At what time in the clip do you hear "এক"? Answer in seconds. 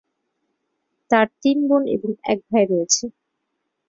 2.31-2.39